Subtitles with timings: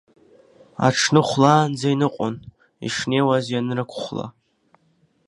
[0.87, 2.35] Аҽны хәлаанӡа иныҟәон,
[2.87, 4.27] ишнеиуаз ианрықәхәла…